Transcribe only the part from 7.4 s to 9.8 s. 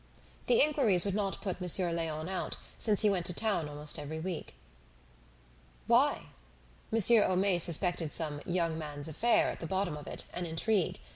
suspected some "young man's affair" at the